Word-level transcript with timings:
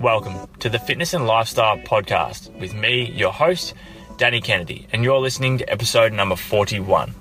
Welcome 0.00 0.46
to 0.60 0.68
the 0.68 0.78
Fitness 0.78 1.14
and 1.14 1.26
Lifestyle 1.26 1.78
Podcast 1.78 2.56
with 2.60 2.74
me, 2.74 3.10
your 3.10 3.32
host, 3.32 3.74
Danny 4.18 4.40
Kennedy, 4.40 4.86
and 4.92 5.02
you're 5.02 5.18
listening 5.18 5.58
to 5.58 5.68
episode 5.68 6.12
number 6.12 6.36
41. 6.36 7.12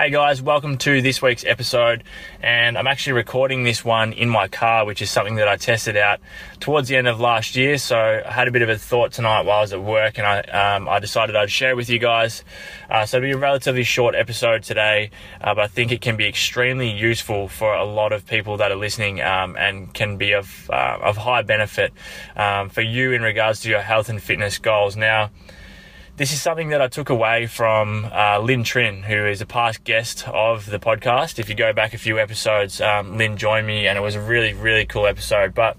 Hey 0.00 0.10
guys, 0.10 0.40
welcome 0.40 0.78
to 0.78 1.02
this 1.02 1.20
week's 1.20 1.44
episode. 1.44 2.04
And 2.40 2.78
I'm 2.78 2.86
actually 2.86 3.14
recording 3.14 3.64
this 3.64 3.84
one 3.84 4.12
in 4.12 4.28
my 4.28 4.46
car, 4.46 4.86
which 4.86 5.02
is 5.02 5.10
something 5.10 5.34
that 5.34 5.48
I 5.48 5.56
tested 5.56 5.96
out 5.96 6.20
towards 6.60 6.86
the 6.88 6.94
end 6.94 7.08
of 7.08 7.18
last 7.18 7.56
year. 7.56 7.78
So 7.78 8.22
I 8.24 8.30
had 8.30 8.46
a 8.46 8.52
bit 8.52 8.62
of 8.62 8.68
a 8.68 8.78
thought 8.78 9.10
tonight 9.10 9.42
while 9.42 9.58
I 9.58 9.60
was 9.62 9.72
at 9.72 9.82
work, 9.82 10.16
and 10.18 10.24
I 10.24 10.38
um, 10.76 10.88
I 10.88 11.00
decided 11.00 11.34
I'd 11.34 11.50
share 11.50 11.74
with 11.74 11.90
you 11.90 11.98
guys. 11.98 12.44
Uh, 12.88 13.06
so 13.06 13.16
it'll 13.16 13.26
be 13.26 13.32
a 13.32 13.38
relatively 13.38 13.82
short 13.82 14.14
episode 14.14 14.62
today, 14.62 15.10
uh, 15.40 15.56
but 15.56 15.64
I 15.64 15.66
think 15.66 15.90
it 15.90 16.00
can 16.00 16.16
be 16.16 16.28
extremely 16.28 16.92
useful 16.92 17.48
for 17.48 17.74
a 17.74 17.84
lot 17.84 18.12
of 18.12 18.24
people 18.24 18.58
that 18.58 18.70
are 18.70 18.76
listening, 18.76 19.20
um, 19.20 19.56
and 19.56 19.92
can 19.92 20.16
be 20.16 20.30
of 20.30 20.70
uh, 20.70 20.98
of 21.02 21.16
high 21.16 21.42
benefit 21.42 21.92
um, 22.36 22.68
for 22.68 22.82
you 22.82 23.10
in 23.10 23.22
regards 23.22 23.62
to 23.62 23.68
your 23.68 23.80
health 23.80 24.08
and 24.08 24.22
fitness 24.22 24.58
goals. 24.58 24.94
Now 24.94 25.30
this 26.18 26.32
is 26.32 26.42
something 26.42 26.70
that 26.70 26.82
I 26.82 26.88
took 26.88 27.10
away 27.10 27.46
from 27.46 28.04
uh, 28.12 28.40
Lynn 28.40 28.64
Trin, 28.64 29.04
who 29.04 29.24
is 29.26 29.40
a 29.40 29.46
past 29.46 29.84
guest 29.84 30.26
of 30.26 30.66
the 30.66 30.80
podcast. 30.80 31.38
If 31.38 31.48
you 31.48 31.54
go 31.54 31.72
back 31.72 31.94
a 31.94 31.98
few 31.98 32.18
episodes, 32.18 32.80
um, 32.80 33.16
Lynn 33.16 33.36
joined 33.36 33.68
me, 33.68 33.86
and 33.86 33.96
it 33.96 34.00
was 34.00 34.16
a 34.16 34.20
really, 34.20 34.52
really 34.52 34.84
cool 34.84 35.06
episode. 35.06 35.54
But 35.54 35.76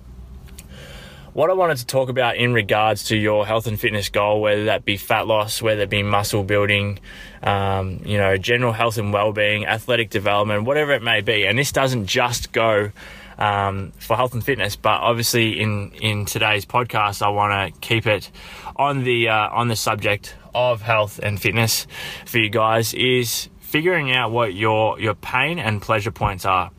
what 1.34 1.50
I 1.50 1.54
wanted 1.54 1.78
to 1.80 1.86
talk 1.86 2.08
about 2.08 2.38
in 2.38 2.54
regards 2.54 3.04
to 3.10 3.18
your 3.18 3.46
health 3.46 3.68
and 3.68 3.78
fitness 3.78 4.08
goal, 4.08 4.40
whether 4.40 4.64
that 4.66 4.86
be 4.86 4.96
fat 4.96 5.28
loss, 5.28 5.62
whether 5.62 5.82
it 5.82 5.90
be 5.90 6.04
muscle 6.04 6.46
building, 6.46 7.00
um, 7.44 8.00
you 8.06 8.18
know, 8.18 8.38
general 8.38 8.72
health 8.72 8.98
and 8.98 9.12
well-being, 9.12 9.66
athletic 9.66 10.10
development, 10.10 10.64
whatever 10.64 10.94
it 10.94 11.04
may 11.04 11.20
be, 11.20 11.46
and 11.46 11.60
this 11.60 11.74
doesn't 11.74 12.06
just 12.06 12.54
go 12.54 12.92
um, 13.40 13.94
for 14.00 14.16
health 14.16 14.34
and 14.34 14.44
fitness. 14.44 14.76
But 14.76 15.02
obviously, 15.02 15.60
in 15.60 15.92
in 16.02 16.26
today's 16.26 16.66
podcast, 16.66 17.22
I 17.22 17.30
want 17.30 17.74
to 17.74 17.80
keep 17.82 18.06
it 18.06 18.30
on 18.76 19.04
the 19.04 19.30
uh, 19.30 19.50
on 19.50 19.68
the 19.68 19.76
subject 19.76 20.36
of 20.54 20.82
health 20.82 21.20
and 21.22 21.42
fitness 21.42 21.88
for 22.26 22.40
you 22.40 22.50
guys. 22.50 22.94
Is 22.94 23.50
figuring 23.60 24.12
out 24.12 24.32
what 24.32 24.54
your 24.54 25.00
your 25.00 25.14
pain 25.14 25.60
and 25.60 25.82
pleasure 25.82 26.12
points 26.12 26.46
are. 26.46 26.72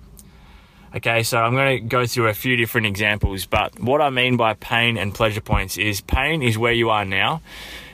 Okay, 0.95 1.23
so 1.23 1.39
I'm 1.39 1.55
going 1.55 1.79
to 1.79 1.87
go 1.87 2.05
through 2.05 2.29
a 2.29 2.35
few 2.35 2.57
different 2.57 2.89
examples, 2.89 3.47
but 3.47 3.79
what 3.79 4.01
I 4.01 4.11
mean 4.11 4.37
by 4.37 4.55
pain 4.55 4.97
and 4.97 5.15
pleasure 5.15 5.41
points 5.41 5.79
is 5.79 6.01
pain 6.01 6.43
is 6.43 6.59
where 6.59 6.73
you 6.73 6.91
are 6.91 7.05
now 7.05 7.43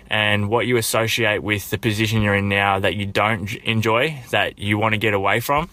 and 0.08 0.48
what 0.48 0.66
you 0.66 0.78
associate 0.78 1.42
with 1.42 1.68
the 1.68 1.76
position 1.76 2.22
you're 2.22 2.34
in 2.34 2.48
now 2.48 2.78
that 2.78 2.94
you 2.94 3.04
don't 3.04 3.54
enjoy, 3.56 4.18
that 4.30 4.58
you 4.58 4.78
want 4.78 4.94
to 4.94 4.98
get 4.98 5.12
away 5.12 5.40
from. 5.40 5.68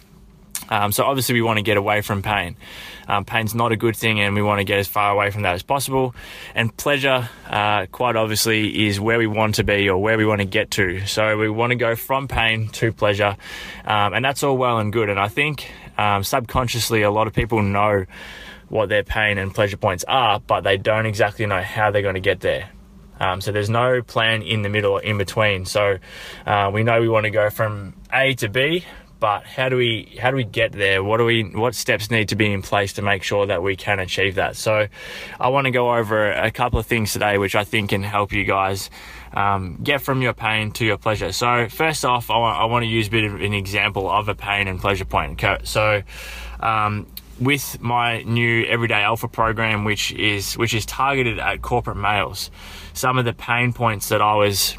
Um, 0.69 0.91
so 0.91 1.03
obviously 1.03 1.35
we 1.35 1.41
want 1.41 1.57
to 1.57 1.63
get 1.63 1.77
away 1.77 2.01
from 2.01 2.21
pain. 2.21 2.55
Um, 3.07 3.25
pain's 3.25 3.53
not 3.53 3.71
a 3.71 3.75
good 3.75 3.95
thing, 3.95 4.19
and 4.21 4.33
we 4.33 4.41
want 4.41 4.59
to 4.59 4.63
get 4.63 4.79
as 4.79 4.87
far 4.87 5.11
away 5.11 5.29
from 5.29 5.41
that 5.43 5.55
as 5.55 5.63
possible. 5.63 6.15
And 6.55 6.75
pleasure, 6.75 7.29
uh, 7.49 7.85
quite 7.87 8.15
obviously, 8.15 8.87
is 8.87 8.99
where 8.99 9.17
we 9.17 9.27
want 9.27 9.55
to 9.55 9.63
be 9.63 9.89
or 9.89 10.01
where 10.01 10.17
we 10.17 10.25
want 10.25 10.39
to 10.39 10.47
get 10.47 10.71
to. 10.71 11.05
So 11.05 11.37
we 11.37 11.49
want 11.49 11.71
to 11.71 11.75
go 11.75 11.95
from 11.95 12.27
pain 12.27 12.69
to 12.69 12.93
pleasure, 12.93 13.35
um, 13.85 14.13
and 14.13 14.23
that's 14.23 14.43
all 14.43 14.57
well 14.57 14.79
and 14.79 14.93
good. 14.93 15.09
And 15.09 15.19
I 15.19 15.27
think 15.27 15.69
um, 15.97 16.23
subconsciously, 16.23 17.01
a 17.01 17.11
lot 17.11 17.27
of 17.27 17.33
people 17.33 17.61
know 17.61 18.05
what 18.69 18.89
their 18.89 19.03
pain 19.03 19.37
and 19.37 19.53
pleasure 19.53 19.77
points 19.77 20.03
are, 20.07 20.39
but 20.39 20.61
they 20.61 20.77
don't 20.77 21.05
exactly 21.05 21.45
know 21.45 21.61
how 21.61 21.91
they're 21.91 22.01
going 22.01 22.15
to 22.15 22.21
get 22.21 22.39
there. 22.39 22.69
Um, 23.19 23.41
so 23.41 23.51
there's 23.51 23.69
no 23.69 24.01
plan 24.01 24.41
in 24.41 24.63
the 24.63 24.69
middle 24.69 24.93
or 24.93 25.01
in 25.01 25.17
between. 25.17 25.65
So 25.65 25.99
uh, 26.45 26.71
we 26.73 26.83
know 26.83 26.99
we 26.99 27.07
want 27.07 27.25
to 27.25 27.29
go 27.29 27.49
from 27.49 27.93
A 28.11 28.33
to 28.35 28.49
B, 28.49 28.83
but 29.23 29.45
how 29.45 29.69
do 29.69 29.77
we 29.77 30.17
how 30.19 30.31
do 30.31 30.35
we 30.35 30.43
get 30.43 30.73
there? 30.73 31.01
What 31.01 31.15
do 31.15 31.23
we 31.23 31.43
what 31.43 31.75
steps 31.75 32.11
need 32.11 32.27
to 32.27 32.35
be 32.35 32.51
in 32.51 32.61
place 32.61 32.91
to 32.93 33.01
make 33.01 33.23
sure 33.23 33.45
that 33.45 33.63
we 33.63 33.77
can 33.77 33.99
achieve 33.99 34.35
that? 34.35 34.57
So, 34.57 34.89
I 35.39 35.47
want 35.47 35.63
to 35.63 35.71
go 35.71 35.95
over 35.95 36.29
a 36.29 36.51
couple 36.51 36.77
of 36.77 36.85
things 36.85 37.13
today, 37.13 37.37
which 37.37 37.55
I 37.55 37.63
think 37.63 37.91
can 37.91 38.03
help 38.03 38.33
you 38.33 38.43
guys 38.43 38.89
um, 39.33 39.79
get 39.81 40.01
from 40.01 40.21
your 40.21 40.33
pain 40.33 40.71
to 40.71 40.83
your 40.83 40.97
pleasure. 40.97 41.31
So, 41.31 41.69
first 41.69 42.03
off, 42.03 42.29
I 42.29 42.37
want, 42.37 42.59
I 42.59 42.65
want 42.65 42.83
to 42.83 42.89
use 42.89 43.07
a 43.07 43.11
bit 43.11 43.23
of 43.23 43.35
an 43.35 43.53
example 43.53 44.09
of 44.09 44.27
a 44.27 44.35
pain 44.35 44.67
and 44.67 44.77
pleasure 44.77 45.05
point. 45.05 45.41
So, 45.63 46.03
um, 46.59 47.07
with 47.39 47.79
my 47.79 48.23
new 48.23 48.65
Everyday 48.65 49.03
Alpha 49.03 49.29
program, 49.29 49.85
which 49.85 50.11
is 50.11 50.57
which 50.57 50.73
is 50.73 50.85
targeted 50.85 51.39
at 51.39 51.61
corporate 51.61 51.95
males, 51.95 52.51
some 52.91 53.17
of 53.17 53.23
the 53.23 53.33
pain 53.33 53.71
points 53.71 54.09
that 54.09 54.21
I 54.21 54.35
was 54.35 54.75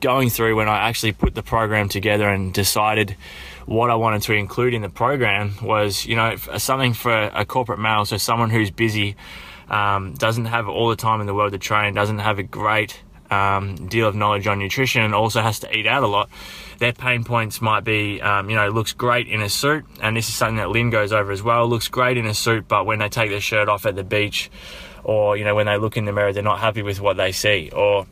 going 0.00 0.30
through 0.30 0.56
when 0.56 0.68
I 0.68 0.88
actually 0.88 1.12
put 1.12 1.34
the 1.34 1.42
program 1.42 1.88
together 1.88 2.28
and 2.28 2.52
decided 2.52 3.16
what 3.66 3.90
I 3.90 3.96
wanted 3.96 4.22
to 4.22 4.32
include 4.32 4.74
in 4.74 4.82
the 4.82 4.88
program 4.88 5.54
was, 5.62 6.06
you 6.06 6.16
know, 6.16 6.36
something 6.36 6.94
for 6.94 7.12
a 7.12 7.44
corporate 7.44 7.80
male, 7.80 8.04
so 8.04 8.16
someone 8.16 8.50
who's 8.50 8.70
busy, 8.70 9.16
um, 9.68 10.14
doesn't 10.14 10.46
have 10.46 10.68
all 10.68 10.88
the 10.88 10.96
time 10.96 11.20
in 11.20 11.26
the 11.26 11.34
world 11.34 11.52
to 11.52 11.58
train, 11.58 11.94
doesn't 11.94 12.20
have 12.20 12.38
a 12.38 12.44
great 12.44 13.00
um, 13.30 13.88
deal 13.88 14.06
of 14.06 14.14
knowledge 14.14 14.46
on 14.46 14.58
nutrition, 14.58 15.02
and 15.02 15.14
also 15.14 15.40
has 15.40 15.58
to 15.60 15.76
eat 15.76 15.86
out 15.86 16.04
a 16.04 16.06
lot. 16.06 16.30
Their 16.78 16.92
pain 16.92 17.24
points 17.24 17.60
might 17.60 17.82
be, 17.82 18.20
um, 18.20 18.50
you 18.50 18.56
know, 18.56 18.68
looks 18.68 18.92
great 18.92 19.26
in 19.26 19.40
a 19.40 19.48
suit, 19.48 19.84
and 20.00 20.16
this 20.16 20.28
is 20.28 20.34
something 20.34 20.56
that 20.56 20.70
Lynn 20.70 20.90
goes 20.90 21.12
over 21.12 21.32
as 21.32 21.42
well. 21.42 21.66
Looks 21.66 21.88
great 21.88 22.16
in 22.16 22.26
a 22.26 22.34
suit, 22.34 22.68
but 22.68 22.86
when 22.86 23.00
they 23.00 23.08
take 23.08 23.30
their 23.30 23.40
shirt 23.40 23.68
off 23.68 23.86
at 23.86 23.96
the 23.96 24.04
beach, 24.04 24.50
or 25.02 25.36
you 25.36 25.44
know, 25.44 25.54
when 25.54 25.66
they 25.66 25.76
look 25.76 25.96
in 25.96 26.04
the 26.04 26.12
mirror, 26.12 26.32
they're 26.32 26.42
not 26.42 26.60
happy 26.60 26.82
with 26.82 27.00
what 27.00 27.16
they 27.16 27.32
see, 27.32 27.70
or 27.74 28.06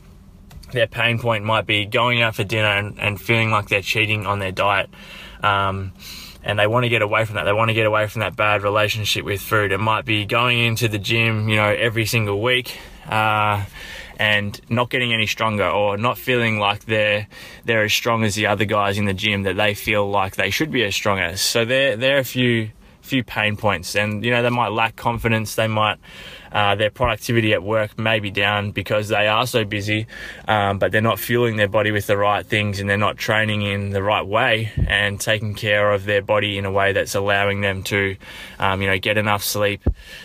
their 0.75 0.87
pain 0.87 1.19
point 1.19 1.45
might 1.45 1.67
be 1.67 1.87
going 1.87 2.23
out 2.23 2.35
for 2.35 2.45
dinner 2.45 2.69
and, 2.69 2.99
and 3.01 3.21
feeling 3.21 3.51
like 3.51 3.69
they're 3.69 3.83
cheating 3.83 4.27
on 4.27 4.39
their 4.39 4.53
diet. 4.53 4.91
Um, 5.43 5.93
and 6.45 6.59
they 6.59 6.67
want 6.67 6.85
to 6.85 6.91
get 6.91 7.03
away 7.03 7.25
from 7.25 7.37
that. 7.37 7.45
They 7.45 7.53
want 7.53 7.71
to 7.71 7.75
get 7.75 7.87
away 7.87 8.07
from 8.07 8.21
that 8.21 8.37
bad 8.37 8.63
relationship 8.63 9.25
with 9.25 9.41
food. 9.41 9.73
It 9.73 9.79
might 9.79 10.05
be 10.05 10.27
going 10.27 10.59
into 10.59 10.89
the 10.89 10.99
gym, 10.99 11.49
you 11.49 11.57
know, 11.57 11.69
every 11.69 12.05
single 12.05 12.41
week, 12.43 12.79
uh, 13.09 13.65
and 14.19 14.61
not 14.69 14.91
getting 14.91 15.13
any 15.13 15.27
stronger, 15.27 15.67
or 15.67 15.97
not 15.97 16.19
feeling 16.19 16.59
like 16.59 16.85
they're 16.85 17.27
they're 17.65 17.85
as 17.85 17.95
strong 17.95 18.25
as 18.25 18.35
the 18.35 18.47
other 18.47 18.67
guys 18.67 18.99
in 18.99 19.07
the 19.07 19.15
gym 19.15 19.45
that 19.45 19.57
they 19.57 19.75
feel 19.75 20.09
like 20.09 20.37
they 20.37 20.51
should 20.51 20.71
be 20.71 20.85
as 20.85 20.95
strong 20.95 21.19
as. 21.19 21.41
So 21.41 21.65
there 21.65 21.97
there 21.97 22.17
are 22.17 22.21
a 22.21 22.25
few 22.25 22.71
few 23.01 23.25
pain 23.25 23.57
points, 23.57 23.97
and 23.97 24.25
you 24.25 24.31
know 24.31 24.43
they 24.43 24.51
might 24.51 24.73
lack 24.73 24.97
confidence. 24.97 25.55
They 25.55 25.67
might 25.67 25.99
uh, 26.55 26.77
their 26.77 26.91
productivity 26.91 27.53
at 27.53 27.63
work 27.63 27.99
may 27.99 28.21
be 28.21 28.31
down 28.31 28.71
because 28.71 29.09
they 29.09 29.27
are 29.27 29.47
so 29.47 29.65
busy, 29.65 30.07
um, 30.47 30.79
but 30.79 30.93
they're 30.93 31.01
not 31.01 31.19
fueling 31.19 31.57
their 31.57 31.69
body 31.69 31.91
with 31.91 32.07
the 32.07 32.17
right 32.17 32.47
things, 32.47 32.79
and 32.79 32.89
they're 32.89 32.97
not 32.97 33.19
training 33.19 33.63
in 33.63 33.91
the 33.91 34.03
right 34.03 34.27
way 34.27 34.73
and 34.87 35.21
taking 35.21 35.55
care 35.55 35.93
of 35.93 36.05
their 36.05 36.23
body 36.23 36.57
in 36.57 36.65
a 36.65 36.71
way 36.71 36.93
that's 36.93 37.17
allowing 37.17 37.61
them 37.61 37.83
to, 37.83 38.17
um, 38.61 38.81
you 38.81 38.89
know, 38.89 38.99
get 38.99 39.19
enough 39.19 39.43
sleep, 39.43 39.83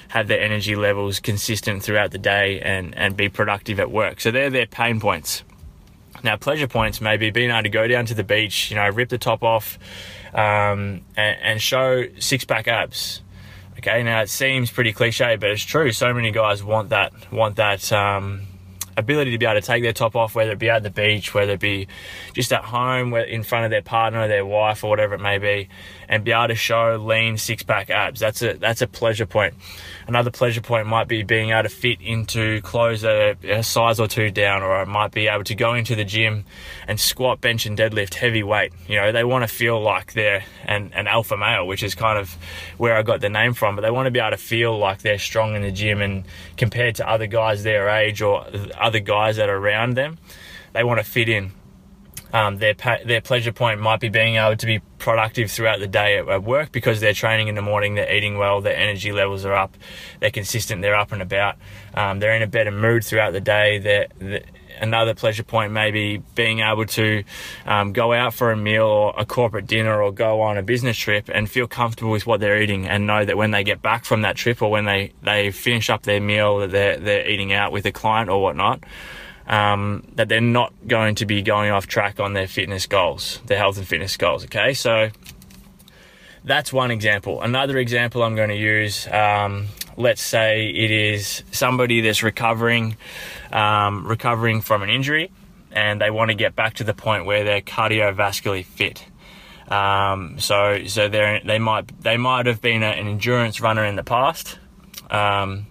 have 0.09 0.28
their 0.28 0.39
energy 0.39 0.75
levels 0.75 1.19
consistent 1.19 1.81
throughout 1.81 2.12
the 2.12 2.19
day, 2.19 2.62
and 2.62 2.95
and 2.95 3.18
be 3.18 3.28
productive 3.28 3.79
at 3.79 3.89
work. 3.89 4.22
So 4.22 4.29
they're 4.29 4.51
their 4.51 4.68
pain 4.68 5.00
points. 5.00 5.44
Now, 6.23 6.35
pleasure 6.35 6.68
points 6.68 7.01
may 7.01 7.18
be 7.18 7.31
being 7.31 7.50
able 7.50 7.63
to 7.63 7.69
go 7.69 7.88
down 7.88 8.06
to 8.07 8.13
the 8.13 8.23
beach, 8.23 8.69
you 8.69 8.75
know, 8.75 8.89
rip 8.89 9.09
the 9.09 9.18
top 9.18 9.41
off, 9.44 9.79
um, 10.34 11.01
and, 11.16 11.38
and, 11.41 11.62
show 11.62 12.06
six 12.19 12.44
pack 12.44 12.68
abs. 12.68 13.22
Okay, 13.79 14.03
now 14.03 14.22
it 14.22 14.29
seems 14.29 14.69
pretty 14.69 14.91
cliche, 14.91 15.38
but 15.38 15.51
it's 15.51 15.63
true. 15.63 15.94
So 15.94 16.13
many 16.13 16.31
guys 16.31 16.62
want 16.62 16.90
that, 16.90 17.13
want 17.31 17.56
that 17.56 17.94
um, 17.94 18.41
ability 18.99 19.31
to 19.31 19.37
be 19.37 19.45
able 19.45 19.59
to 19.59 19.65
take 19.65 19.83
their 19.83 19.93
top 19.93 20.15
off, 20.15 20.35
whether 20.35 20.51
it 20.51 20.59
be 20.59 20.69
at 20.69 20.83
the 20.83 20.89
beach, 20.89 21.33
whether 21.33 21.53
it 21.53 21.59
be 21.59 21.87
just 22.33 22.53
at 22.53 22.63
home, 22.63 23.13
in 23.15 23.43
front 23.43 23.65
of 23.65 23.71
their 23.71 23.81
partner, 23.81 24.27
their 24.27 24.45
wife, 24.45 24.83
or 24.83 24.89
whatever 24.89 25.15
it 25.15 25.21
may 25.21 25.37
be, 25.37 25.69
and 26.07 26.23
be 26.23 26.31
able 26.31 26.47
to 26.47 26.55
show 26.55 26.95
lean 26.97 27.38
six 27.38 27.63
pack 27.63 27.89
abs. 27.89 28.19
That's 28.19 28.41
a 28.41 28.53
that's 28.53 28.81
a 28.81 28.88
pleasure 28.88 29.25
point. 29.25 29.53
Another 30.07 30.31
pleasure 30.31 30.61
point 30.61 30.88
might 30.88 31.07
be 31.07 31.23
being 31.23 31.51
able 31.51 31.63
to 31.63 31.69
fit 31.69 32.01
into 32.01 32.61
clothes 32.61 33.03
are 33.03 33.35
a 33.43 33.61
size 33.61 33.99
or 33.99 34.07
two 34.07 34.31
down, 34.31 34.63
or 34.63 34.81
it 34.81 34.88
might 34.88 35.11
be 35.11 35.27
able 35.27 35.43
to 35.43 35.55
go 35.55 35.75
into 35.75 35.95
the 35.95 36.03
gym 36.03 36.45
and 36.88 36.99
squat, 36.99 37.39
bench, 37.41 37.67
and 37.67 37.77
deadlift 37.77 38.15
heavy 38.15 38.41
weight. 38.41 38.73
You 38.88 38.95
know, 38.95 39.11
they 39.11 39.23
want 39.23 39.44
to 39.44 39.47
feel 39.47 39.79
like 39.79 40.13
they're 40.13 40.44
an, 40.65 40.91
an 40.95 41.06
alpha 41.06 41.38
male, 41.38 41.68
which 41.68 41.83
is 41.83 41.94
kind 41.94 42.18
of 42.18 42.35
where 42.77 42.95
I 42.95 43.03
got 43.03 43.21
the 43.21 43.29
name 43.29 43.53
from, 43.53 43.75
but 43.75 43.83
they 43.83 43.91
want 43.91 44.07
to 44.07 44.12
be 44.12 44.19
able 44.19 44.31
to 44.31 44.38
feel 44.38 44.75
like 44.77 45.03
they're 45.03 45.19
strong 45.19 45.56
in 45.56 45.62
the 45.62 45.71
gym 45.71 46.01
and 46.01 46.24
compared 46.57 46.95
to 46.95 47.07
other 47.07 47.27
guys 47.27 47.62
their 47.62 47.88
age 47.88 48.24
or 48.24 48.47
other 48.79 48.88
guys 49.00 49.38
that 49.38 49.50
are 49.50 49.57
around 49.57 49.95
them, 49.95 50.18
they 50.74 50.83
want 50.83 51.00
to 51.00 51.03
fit 51.03 51.30
in. 51.30 51.51
Um, 52.31 52.57
their 52.57 52.75
their 53.06 53.21
pleasure 53.21 53.51
point 53.51 53.80
might 53.80 54.00
be 54.00 54.09
being 54.09 54.36
able 54.36 54.56
to 54.56 54.65
be 54.65 54.80
productive 55.00 55.50
throughout 55.50 55.80
the 55.80 55.88
day 55.88 56.19
at, 56.19 56.27
at, 56.27 56.44
work 56.44 56.71
because 56.71 57.00
they're 57.00 57.13
training 57.13 57.47
in 57.47 57.56
the 57.56 57.62
morning, 57.62 57.95
they're 57.95 58.13
eating 58.13 58.38
well, 58.38 58.62
their 58.62 58.75
energy 58.75 59.12
levels 59.12 59.45
are 59.45 59.53
up, 59.53 59.75
they're 60.19 60.30
consistent, 60.30 60.83
they're 60.83 60.95
up 60.95 61.12
and 61.12 61.24
about, 61.24 61.56
um, 61.95 62.19
they're 62.19 62.36
in 62.36 62.44
a 62.44 62.47
better 62.47 62.71
mood 62.71 63.03
throughout 63.03 63.33
the 63.33 63.41
day. 63.41 63.80
They're, 63.80 64.07
they're, 64.19 64.44
another 64.81 65.13
pleasure 65.13 65.43
point 65.43 65.71
maybe 65.71 66.21
being 66.35 66.59
able 66.59 66.85
to 66.85 67.23
um, 67.65 67.93
go 67.93 68.13
out 68.13 68.33
for 68.33 68.51
a 68.51 68.57
meal 68.57 68.85
or 68.85 69.13
a 69.17 69.25
corporate 69.25 69.67
dinner 69.67 70.01
or 70.01 70.11
go 70.11 70.41
on 70.41 70.57
a 70.57 70.63
business 70.63 70.97
trip 70.97 71.29
and 71.33 71.49
feel 71.49 71.67
comfortable 71.67 72.11
with 72.11 72.25
what 72.25 72.39
they're 72.39 72.61
eating 72.61 72.87
and 72.87 73.05
know 73.05 73.23
that 73.25 73.37
when 73.37 73.51
they 73.51 73.63
get 73.63 73.81
back 73.81 74.05
from 74.05 74.21
that 74.21 74.35
trip 74.35 74.61
or 74.61 74.71
when 74.71 74.85
they, 74.85 75.11
they 75.23 75.51
finish 75.51 75.89
up 75.89 76.03
their 76.03 76.21
meal 76.21 76.59
that 76.59 76.71
they're, 76.71 76.97
they're 76.97 77.29
eating 77.29 77.53
out 77.53 77.71
with 77.71 77.85
a 77.85 77.91
client 77.91 78.29
or 78.29 78.41
whatnot, 78.41 78.83
um, 79.47 80.07
that 80.15 80.29
they're 80.29 80.41
not 80.41 80.71
going 80.87 81.15
to 81.15 81.25
be 81.25 81.41
going 81.41 81.71
off 81.71 81.87
track 81.87 82.19
on 82.19 82.33
their 82.33 82.47
fitness 82.47 82.85
goals, 82.85 83.41
their 83.47 83.57
health 83.57 83.77
and 83.77 83.87
fitness 83.87 84.15
goals. 84.15 84.45
Okay, 84.45 84.73
so 84.73 85.09
that's 86.43 86.71
one 86.71 86.91
example. 86.91 87.41
Another 87.41 87.77
example 87.77 88.23
I'm 88.23 88.35
going 88.35 88.49
to 88.49 88.55
use. 88.55 89.07
Um, 89.07 89.67
let's 90.00 90.22
say 90.22 90.69
it 90.69 90.92
is 90.92 91.44
somebody 91.51 92.00
that's 92.00 92.24
recovering, 92.24 92.96
um, 93.51 94.07
recovering 94.07 94.62
from 94.62 94.81
an 94.81 94.90
injury, 94.90 95.30
and 95.72 96.01
they 96.01 96.10
want 96.10 96.31
to 96.31 96.36
get 96.36 96.56
back 96.56 96.75
to 96.75 96.84
the 96.86 96.94
point 96.94 97.25
where 97.25 97.44
they're 97.44 97.62
cardiovascularly 97.62 98.66
fit. 98.66 99.06
Um, 99.68 100.40
so, 100.40 100.86
so 100.88 101.10
they 101.10 101.42
they 101.46 101.60
might 101.60 102.01
they 102.01 102.18
might 102.18 102.48
have 102.48 102.62
been 102.62 102.81
an 102.81 103.07
endurance 103.07 103.62
runner 103.62 103.86
in 103.86 103.98
the 103.98 104.04
past. 104.04 104.57
Um, 105.12 105.68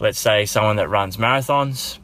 let's 0.00 0.18
say 0.18 0.46
someone 0.46 0.76
that 0.76 0.88
runs 0.88 1.18
marathons, 1.18 1.98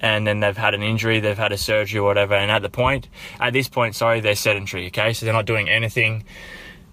and 0.00 0.26
then 0.26 0.40
they've 0.40 0.56
had 0.56 0.74
an 0.74 0.82
injury, 0.82 1.18
they've 1.18 1.36
had 1.36 1.52
a 1.52 1.58
surgery 1.58 1.98
or 1.98 2.04
whatever, 2.04 2.34
and 2.34 2.50
at 2.50 2.62
the 2.62 2.68
point, 2.68 3.08
at 3.40 3.52
this 3.52 3.68
point, 3.68 3.96
sorry, 3.96 4.20
they're 4.20 4.36
sedentary. 4.36 4.88
Okay, 4.88 5.14
so 5.14 5.24
they're 5.24 5.32
not 5.34 5.46
doing 5.46 5.68
anything 5.70 6.24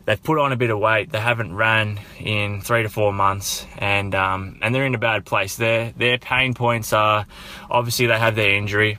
they've 0.07 0.23
put 0.23 0.39
on 0.39 0.51
a 0.53 0.55
bit 0.55 0.71
of 0.71 0.79
weight. 0.79 1.11
They 1.11 1.19
haven't 1.19 1.53
ran 1.53 1.99
in 2.17 2.61
three 2.61 2.81
to 2.81 2.89
four 2.89 3.13
months, 3.13 3.67
and 3.77 4.15
um, 4.15 4.57
and 4.61 4.73
they're 4.73 4.85
in 4.85 4.95
a 4.95 4.99
bad 4.99 5.25
place. 5.25 5.57
Their 5.57 5.91
their 5.91 6.17
pain 6.17 6.55
points 6.55 6.93
are 6.93 7.27
obviously 7.69 8.07
they 8.07 8.17
have 8.17 8.35
their 8.35 8.55
injury. 8.55 8.97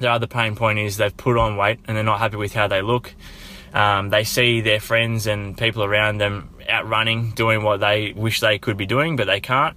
The 0.00 0.10
other 0.10 0.26
pain 0.26 0.56
point 0.56 0.80
is 0.80 0.96
they've 0.96 1.16
put 1.16 1.36
on 1.36 1.56
weight 1.56 1.78
and 1.86 1.96
they're 1.96 2.02
not 2.02 2.18
happy 2.18 2.36
with 2.36 2.54
how 2.54 2.66
they 2.66 2.82
look. 2.82 3.14
Um, 3.72 4.10
they 4.10 4.24
see 4.24 4.60
their 4.60 4.80
friends 4.80 5.28
and 5.28 5.56
people 5.56 5.84
around 5.84 6.18
them 6.18 6.50
out 6.68 6.88
running, 6.88 7.30
doing 7.30 7.62
what 7.62 7.78
they 7.78 8.12
wish 8.12 8.40
they 8.40 8.58
could 8.58 8.76
be 8.76 8.86
doing, 8.86 9.14
but 9.14 9.28
they 9.28 9.40
can't. 9.40 9.76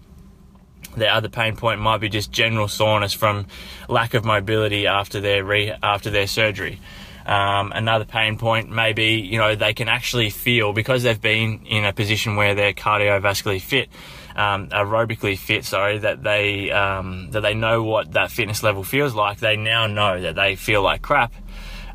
Their 0.98 1.12
other 1.12 1.30
pain 1.30 1.58
point 1.58 1.80
might 1.80 2.00
be 2.00 2.10
just 2.10 2.32
general 2.32 2.68
soreness 2.68 3.14
from 3.14 3.48
lack 3.88 4.14
of 4.14 4.26
mobility 4.26 4.88
after 4.88 5.20
their 5.20 5.44
re- 5.44 5.76
after 5.84 6.10
their 6.10 6.28
surgery. 6.28 6.80
Um, 7.26 7.72
another 7.74 8.06
pain 8.06 8.38
point 8.38 8.70
may 8.70 8.94
be, 8.94 9.16
you 9.16 9.40
know, 9.40 9.56
they 9.56 9.74
can 9.74 9.90
actually 9.90 10.30
feel 10.30 10.74
because 10.74 11.04
they've 11.04 11.20
been 11.20 11.66
in 11.66 11.84
a 11.84 11.92
position 11.92 12.36
where 12.36 12.54
they're 12.54 12.74
cardiovascularly 12.74 13.62
fit, 13.62 13.90
um, 14.36 14.68
aerobically 14.68 15.38
fit, 15.38 15.66
sorry, 15.66 15.98
that 16.00 16.22
they 16.22 16.72
um, 16.72 17.32
that 17.32 17.42
they 17.42 17.56
know 17.56 17.84
what 17.84 18.12
that 18.12 18.32
fitness 18.32 18.62
level 18.62 18.84
feels 18.84 19.16
like. 19.16 19.40
They 19.40 19.56
now 19.58 19.88
know 19.88 20.22
that 20.22 20.36
they 20.36 20.56
feel 20.56 20.82
like 20.82 21.02
crap. 21.02 21.34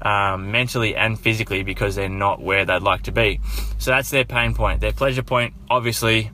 Um, 0.03 0.51
mentally 0.51 0.97
and 0.97 1.21
physically 1.21 1.63
because 1.63 1.95
they're 1.95 2.09
not 2.09 2.41
where 2.41 2.65
they'd 2.65 2.81
like 2.81 3.03
to 3.03 3.13
be. 3.13 3.39
So 3.77 3.91
that's 3.91 4.09
their 4.09 4.25
pain 4.25 4.55
point. 4.55 4.81
Their 4.81 4.95
pleasure 4.95 5.23
point, 5.23 5.53
obviously, 5.69 6.31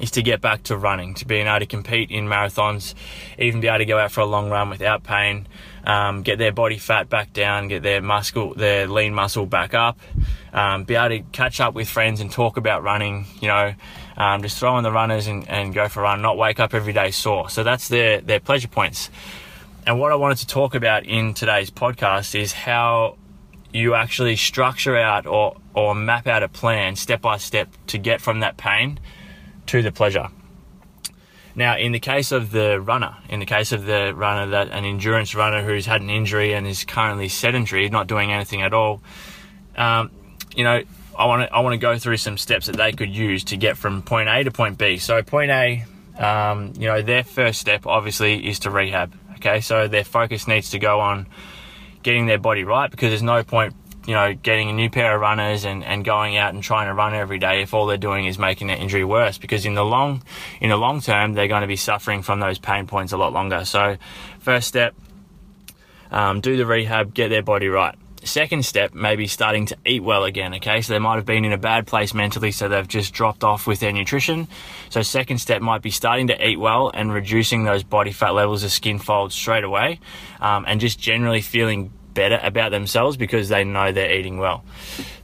is 0.00 0.10
to 0.12 0.22
get 0.22 0.40
back 0.40 0.62
to 0.64 0.76
running, 0.76 1.14
to 1.14 1.26
being 1.26 1.46
able 1.46 1.60
to 1.60 1.66
compete 1.66 2.10
in 2.10 2.26
marathons, 2.26 2.94
even 3.38 3.60
be 3.60 3.68
able 3.68 3.78
to 3.78 3.84
go 3.84 3.98
out 3.98 4.12
for 4.12 4.20
a 4.20 4.26
long 4.26 4.50
run 4.50 4.70
without 4.70 5.02
pain 5.02 5.46
um, 5.86 6.22
get 6.22 6.38
their 6.38 6.52
body 6.52 6.78
fat 6.78 7.08
back 7.08 7.32
down, 7.32 7.68
get 7.68 7.82
their 7.82 8.00
muscle, 8.00 8.54
their 8.54 8.86
lean 8.86 9.14
muscle 9.14 9.46
back 9.46 9.74
up, 9.74 9.98
um, 10.52 10.84
be 10.84 10.94
able 10.94 11.16
to 11.16 11.22
catch 11.32 11.60
up 11.60 11.74
with 11.74 11.88
friends 11.88 12.20
and 12.20 12.30
talk 12.30 12.56
about 12.56 12.82
running, 12.82 13.26
you 13.40 13.48
know, 13.48 13.74
um, 14.16 14.42
just 14.42 14.58
throw 14.58 14.76
in 14.78 14.84
the 14.84 14.92
runners 14.92 15.26
and, 15.26 15.48
and 15.48 15.74
go 15.74 15.88
for 15.88 16.00
a 16.00 16.04
run, 16.04 16.22
not 16.22 16.36
wake 16.36 16.58
up 16.58 16.74
every 16.74 16.92
day 16.92 17.10
sore. 17.10 17.50
So 17.50 17.62
that's 17.62 17.88
their, 17.88 18.20
their 18.20 18.40
pleasure 18.40 18.68
points. 18.68 19.10
And 19.86 20.00
what 20.00 20.12
I 20.12 20.14
wanted 20.14 20.38
to 20.38 20.46
talk 20.46 20.74
about 20.74 21.04
in 21.04 21.34
today's 21.34 21.70
podcast 21.70 22.38
is 22.38 22.52
how 22.52 23.18
you 23.72 23.94
actually 23.94 24.36
structure 24.36 24.96
out 24.96 25.26
or, 25.26 25.56
or 25.74 25.94
map 25.94 26.26
out 26.26 26.42
a 26.42 26.48
plan 26.48 26.96
step 26.96 27.20
by 27.20 27.36
step 27.36 27.68
to 27.88 27.98
get 27.98 28.20
from 28.20 28.40
that 28.40 28.56
pain 28.56 28.98
to 29.66 29.82
the 29.82 29.92
pleasure. 29.92 30.28
Now, 31.56 31.76
in 31.76 31.92
the 31.92 32.00
case 32.00 32.32
of 32.32 32.50
the 32.50 32.80
runner, 32.80 33.16
in 33.28 33.38
the 33.38 33.46
case 33.46 33.70
of 33.70 33.86
the 33.86 34.12
runner 34.14 34.50
that 34.50 34.70
an 34.70 34.84
endurance 34.84 35.34
runner 35.34 35.62
who's 35.62 35.86
had 35.86 36.00
an 36.00 36.10
injury 36.10 36.52
and 36.52 36.66
is 36.66 36.84
currently 36.84 37.28
sedentary, 37.28 37.88
not 37.88 38.08
doing 38.08 38.32
anything 38.32 38.62
at 38.62 38.74
all, 38.74 39.02
um, 39.76 40.10
you 40.56 40.64
know, 40.64 40.82
I 41.16 41.26
want 41.26 41.48
to 41.48 41.54
I 41.54 41.60
want 41.60 41.74
to 41.74 41.78
go 41.78 41.96
through 41.96 42.16
some 42.16 42.38
steps 42.38 42.66
that 42.66 42.76
they 42.76 42.92
could 42.92 43.14
use 43.14 43.44
to 43.44 43.56
get 43.56 43.76
from 43.76 44.02
point 44.02 44.28
A 44.28 44.42
to 44.42 44.50
point 44.50 44.78
B. 44.78 44.98
So 44.98 45.22
point 45.22 45.52
A, 45.52 45.84
um, 46.18 46.72
you 46.76 46.88
know, 46.88 47.02
their 47.02 47.22
first 47.22 47.60
step 47.60 47.86
obviously 47.86 48.48
is 48.48 48.60
to 48.60 48.70
rehab. 48.70 49.14
Okay, 49.36 49.60
so 49.60 49.86
their 49.86 50.04
focus 50.04 50.48
needs 50.48 50.70
to 50.70 50.78
go 50.80 51.00
on 51.00 51.26
getting 52.02 52.26
their 52.26 52.38
body 52.38 52.64
right 52.64 52.90
because 52.90 53.10
there's 53.10 53.22
no 53.22 53.44
point 53.44 53.74
you 54.06 54.14
know, 54.14 54.34
getting 54.34 54.68
a 54.68 54.72
new 54.72 54.90
pair 54.90 55.14
of 55.14 55.20
runners 55.20 55.64
and, 55.64 55.82
and 55.82 56.04
going 56.04 56.36
out 56.36 56.52
and 56.52 56.62
trying 56.62 56.88
to 56.88 56.94
run 56.94 57.14
every 57.14 57.38
day 57.38 57.62
if 57.62 57.72
all 57.72 57.86
they're 57.86 57.96
doing 57.96 58.26
is 58.26 58.38
making 58.38 58.66
their 58.66 58.76
injury 58.76 59.04
worse 59.04 59.38
because 59.38 59.64
in 59.64 59.74
the 59.74 59.84
long 59.84 60.22
in 60.60 60.70
the 60.70 60.76
long 60.76 61.00
term 61.00 61.32
they're 61.32 61.48
going 61.48 61.62
to 61.62 61.66
be 61.66 61.76
suffering 61.76 62.22
from 62.22 62.40
those 62.40 62.58
pain 62.58 62.86
points 62.86 63.12
a 63.12 63.16
lot 63.16 63.32
longer. 63.32 63.64
So 63.64 63.96
first 64.40 64.68
step, 64.68 64.94
um, 66.10 66.40
do 66.40 66.56
the 66.56 66.66
rehab, 66.66 67.14
get 67.14 67.28
their 67.28 67.42
body 67.42 67.68
right. 67.68 67.96
Second 68.22 68.64
step, 68.64 68.94
maybe 68.94 69.26
starting 69.26 69.66
to 69.66 69.76
eat 69.84 70.02
well 70.02 70.24
again. 70.24 70.54
Okay, 70.54 70.80
so 70.80 70.94
they 70.94 70.98
might 70.98 71.16
have 71.16 71.26
been 71.26 71.44
in 71.44 71.52
a 71.52 71.58
bad 71.58 71.86
place 71.86 72.14
mentally, 72.14 72.52
so 72.52 72.68
they've 72.68 72.88
just 72.88 73.12
dropped 73.12 73.44
off 73.44 73.66
with 73.66 73.80
their 73.80 73.92
nutrition. 73.92 74.48
So 74.88 75.02
second 75.02 75.38
step 75.38 75.60
might 75.60 75.82
be 75.82 75.90
starting 75.90 76.28
to 76.28 76.48
eat 76.48 76.58
well 76.58 76.90
and 76.92 77.12
reducing 77.12 77.64
those 77.64 77.82
body 77.82 78.12
fat 78.12 78.30
levels 78.30 78.64
of 78.64 78.70
skin 78.70 78.98
folds 78.98 79.34
straight 79.34 79.64
away, 79.64 80.00
um, 80.40 80.64
and 80.66 80.80
just 80.80 80.98
generally 80.98 81.42
feeling 81.42 81.92
better 82.14 82.40
about 82.42 82.70
themselves 82.70 83.16
because 83.16 83.48
they 83.48 83.64
know 83.64 83.92
they're 83.92 84.12
eating 84.12 84.38
well. 84.38 84.64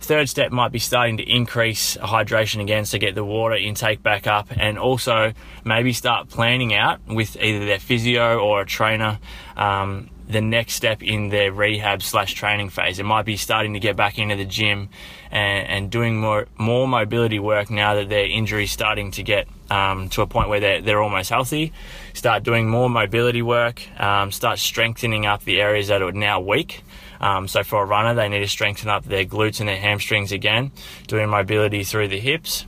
Third 0.01 0.29
step 0.29 0.51
might 0.51 0.73
be 0.73 0.79
starting 0.79 1.17
to 1.19 1.23
increase 1.23 1.97
hydration 1.97 2.61
again, 2.61 2.85
so 2.85 2.99
get 2.99 3.15
the 3.15 3.25
water 3.25 3.55
intake 3.55 4.03
back 4.03 4.27
up, 4.27 4.49
and 4.57 4.79
also 4.79 5.33
maybe 5.65 5.93
start 5.93 6.29
planning 6.29 6.75
out 6.75 7.01
with 7.07 7.37
either 7.41 7.65
their 7.65 7.79
physio 7.79 8.39
or 8.39 8.63
a 8.63 8.67
trainer. 8.67 9.19
Um, 9.57 10.11
the 10.31 10.41
next 10.41 10.75
step 10.75 11.03
in 11.03 11.29
their 11.29 11.53
rehab 11.53 12.03
slash 12.03 12.35
training 12.35 12.71
phase. 12.71 12.99
It 12.99 13.05
might 13.05 13.25
be 13.25 13.37
starting 13.37 13.73
to 13.75 13.81
get 13.81 13.97
back 13.97 14.19
into 14.19 14.37
the 14.37 14.45
gym 14.45 14.89
and, 15.31 15.67
and 15.67 15.91
doing 15.91 16.21
more 16.21 16.47
more 16.57 16.87
mobility 16.87 17.39
work 17.41 17.69
now 17.69 17.95
that 17.95 18.09
their 18.09 18.27
injury's 18.27 18.71
starting 18.71 19.11
to 19.13 19.23
get 19.25 19.49
um, 19.71 20.09
to 20.11 20.23
a 20.23 20.27
point 20.27 20.49
where 20.49 20.61
they're, 20.61 20.81
they're 20.83 21.03
almost 21.03 21.31
healthy. 21.31 21.73
Start 22.13 22.43
doing 22.43 22.69
more 22.69 22.91
mobility 22.91 23.43
work, 23.43 23.83
um, 24.01 24.33
start 24.33 24.59
strengthening 24.59 25.27
up 25.27 25.45
the 25.45 25.61
areas 25.61 25.89
that 25.89 26.03
are 26.03 26.13
now 26.13 26.41
weak. 26.41 26.83
Um, 27.21 27.49
so 27.49 27.63
for 27.63 27.83
a 27.83 27.87
runner, 27.87 28.15
they 28.15 28.29
need 28.29 28.41
to 28.41 28.49
strengthen 28.49 28.89
up 28.89 29.05
their 29.05 29.25
glutes 29.25 29.61
and 29.61 29.69
their 29.69 29.77
hamstrings 29.77 30.33
again, 30.33 30.73
doing 31.07 31.29
mobility 31.29 31.85
through 31.85 32.09
the 32.09 32.19
hips. 32.21 32.67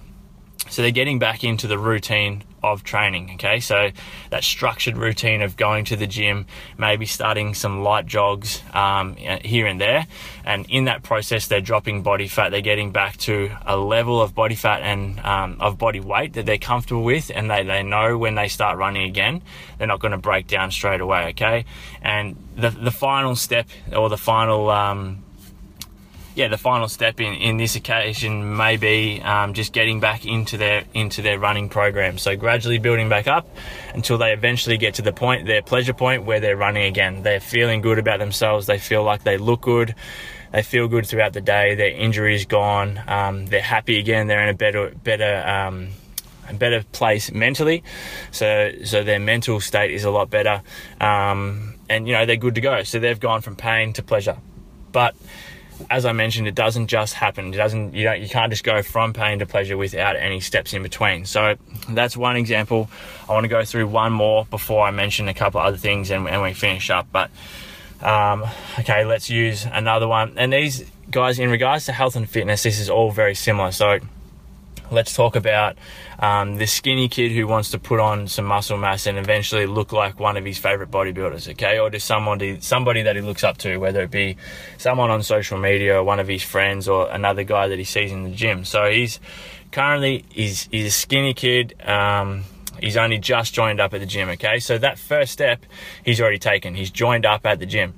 So 0.72 0.80
they're 0.80 0.90
getting 0.90 1.18
back 1.18 1.44
into 1.44 1.66
the 1.66 1.78
routine 1.78 2.44
of 2.62 2.82
training. 2.82 3.32
Okay, 3.34 3.60
so 3.60 3.90
that 4.30 4.42
structured 4.42 4.96
routine 4.96 5.42
of 5.42 5.54
going 5.54 5.84
to 5.86 5.96
the 5.96 6.06
gym, 6.06 6.46
maybe 6.78 7.04
starting 7.04 7.52
some 7.52 7.82
light 7.82 8.06
jogs 8.06 8.62
um, 8.72 9.16
here 9.16 9.66
and 9.66 9.78
there, 9.78 10.06
and 10.46 10.64
in 10.70 10.86
that 10.86 11.02
process, 11.02 11.46
they're 11.46 11.60
dropping 11.60 12.02
body 12.02 12.26
fat. 12.26 12.50
They're 12.50 12.62
getting 12.62 12.90
back 12.90 13.18
to 13.18 13.50
a 13.66 13.76
level 13.76 14.22
of 14.22 14.34
body 14.34 14.54
fat 14.54 14.80
and 14.80 15.20
um, 15.20 15.58
of 15.60 15.76
body 15.76 16.00
weight 16.00 16.32
that 16.34 16.46
they're 16.46 16.56
comfortable 16.56 17.04
with, 17.04 17.30
and 17.34 17.50
they, 17.50 17.64
they 17.64 17.82
know 17.82 18.16
when 18.16 18.34
they 18.34 18.48
start 18.48 18.78
running 18.78 19.02
again, 19.02 19.42
they're 19.76 19.86
not 19.86 20.00
going 20.00 20.12
to 20.12 20.18
break 20.18 20.46
down 20.46 20.70
straight 20.70 21.02
away. 21.02 21.28
Okay, 21.30 21.66
and 22.00 22.34
the 22.56 22.70
the 22.70 22.90
final 22.90 23.36
step 23.36 23.68
or 23.94 24.08
the 24.08 24.16
final 24.16 24.70
um, 24.70 25.22
yeah, 26.34 26.48
the 26.48 26.56
final 26.56 26.88
step 26.88 27.20
in, 27.20 27.34
in 27.34 27.56
this 27.58 27.76
occasion 27.76 28.56
may 28.56 28.76
be 28.76 29.20
um, 29.20 29.52
just 29.52 29.72
getting 29.72 30.00
back 30.00 30.24
into 30.24 30.56
their 30.56 30.84
into 30.94 31.20
their 31.20 31.38
running 31.38 31.68
program. 31.68 32.16
So 32.16 32.36
gradually 32.36 32.78
building 32.78 33.08
back 33.08 33.26
up 33.28 33.46
until 33.94 34.16
they 34.16 34.32
eventually 34.32 34.78
get 34.78 34.94
to 34.94 35.02
the 35.02 35.12
point, 35.12 35.46
their 35.46 35.62
pleasure 35.62 35.92
point, 35.92 36.24
where 36.24 36.40
they're 36.40 36.56
running 36.56 36.84
again. 36.84 37.22
They're 37.22 37.40
feeling 37.40 37.82
good 37.82 37.98
about 37.98 38.18
themselves. 38.18 38.66
They 38.66 38.78
feel 38.78 39.02
like 39.02 39.24
they 39.24 39.36
look 39.36 39.60
good. 39.62 39.94
They 40.52 40.62
feel 40.62 40.88
good 40.88 41.06
throughout 41.06 41.34
the 41.34 41.40
day. 41.40 41.74
Their 41.74 41.90
injury 41.90 42.34
is 42.34 42.46
gone. 42.46 43.02
Um, 43.06 43.46
they're 43.46 43.60
happy 43.60 43.98
again. 43.98 44.26
They're 44.26 44.42
in 44.42 44.48
a 44.48 44.54
better 44.54 44.90
better 44.90 45.46
um, 45.46 45.90
a 46.48 46.54
better 46.54 46.82
place 46.92 47.30
mentally. 47.30 47.82
So 48.30 48.72
so 48.84 49.04
their 49.04 49.20
mental 49.20 49.60
state 49.60 49.90
is 49.90 50.04
a 50.04 50.10
lot 50.10 50.30
better. 50.30 50.62
Um, 50.98 51.74
and 51.90 52.06
you 52.06 52.14
know 52.14 52.24
they're 52.24 52.36
good 52.36 52.54
to 52.54 52.62
go. 52.62 52.84
So 52.84 52.98
they've 52.98 53.20
gone 53.20 53.42
from 53.42 53.54
pain 53.54 53.92
to 53.94 54.02
pleasure. 54.02 54.38
But 54.92 55.14
as 55.90 56.04
I 56.04 56.12
mentioned, 56.12 56.48
it 56.48 56.54
doesn't 56.54 56.88
just 56.88 57.14
happen. 57.14 57.52
It 57.52 57.56
doesn't. 57.56 57.94
You 57.94 58.04
don't. 58.04 58.20
You 58.20 58.28
can't 58.28 58.50
just 58.50 58.64
go 58.64 58.82
from 58.82 59.12
pain 59.12 59.38
to 59.40 59.46
pleasure 59.46 59.76
without 59.76 60.16
any 60.16 60.40
steps 60.40 60.72
in 60.72 60.82
between. 60.82 61.24
So 61.26 61.56
that's 61.88 62.16
one 62.16 62.36
example. 62.36 62.88
I 63.28 63.32
want 63.32 63.44
to 63.44 63.48
go 63.48 63.64
through 63.64 63.88
one 63.88 64.12
more 64.12 64.46
before 64.46 64.86
I 64.86 64.90
mention 64.90 65.28
a 65.28 65.34
couple 65.34 65.60
other 65.60 65.76
things 65.76 66.10
and, 66.10 66.28
and 66.28 66.42
we 66.42 66.52
finish 66.52 66.90
up. 66.90 67.06
But 67.12 67.30
um, 68.00 68.44
okay, 68.78 69.04
let's 69.04 69.30
use 69.30 69.64
another 69.64 70.08
one. 70.08 70.34
And 70.36 70.52
these 70.52 70.90
guys, 71.10 71.38
in 71.38 71.50
regards 71.50 71.86
to 71.86 71.92
health 71.92 72.16
and 72.16 72.28
fitness, 72.28 72.62
this 72.62 72.80
is 72.80 72.90
all 72.90 73.10
very 73.10 73.34
similar. 73.34 73.72
So 73.72 73.98
let's 74.92 75.14
talk 75.14 75.34
about 75.34 75.76
um, 76.18 76.56
the 76.56 76.66
skinny 76.66 77.08
kid 77.08 77.32
who 77.32 77.46
wants 77.46 77.70
to 77.70 77.78
put 77.78 77.98
on 77.98 78.28
some 78.28 78.44
muscle 78.44 78.76
mass 78.76 79.06
and 79.06 79.18
eventually 79.18 79.66
look 79.66 79.92
like 79.92 80.20
one 80.20 80.36
of 80.36 80.44
his 80.44 80.58
favorite 80.58 80.90
bodybuilders, 80.90 81.50
okay? 81.52 81.78
Or 81.78 81.90
just 81.90 82.06
somebody, 82.06 82.60
somebody 82.60 83.02
that 83.02 83.16
he 83.16 83.22
looks 83.22 83.42
up 83.42 83.58
to, 83.58 83.78
whether 83.78 84.02
it 84.02 84.10
be 84.10 84.36
someone 84.78 85.10
on 85.10 85.22
social 85.22 85.58
media 85.58 85.98
or 85.98 86.04
one 86.04 86.20
of 86.20 86.28
his 86.28 86.42
friends 86.42 86.88
or 86.88 87.10
another 87.10 87.42
guy 87.42 87.68
that 87.68 87.78
he 87.78 87.84
sees 87.84 88.12
in 88.12 88.24
the 88.24 88.30
gym. 88.30 88.64
So 88.64 88.90
he's 88.90 89.18
currently, 89.72 90.24
he's, 90.28 90.68
he's 90.70 90.86
a 90.86 90.90
skinny 90.90 91.34
kid. 91.34 91.74
Um, 91.82 92.44
He's 92.80 92.96
only 92.96 93.18
just 93.18 93.54
joined 93.54 93.80
up 93.80 93.94
at 93.94 94.00
the 94.00 94.06
gym, 94.06 94.28
okay? 94.30 94.58
So 94.58 94.76
that 94.78 94.98
first 94.98 95.32
step 95.32 95.64
he's 96.04 96.20
already 96.20 96.40
taken. 96.40 96.74
He's 96.74 96.90
joined 96.90 97.24
up 97.24 97.46
at 97.46 97.60
the 97.60 97.66
gym. 97.66 97.94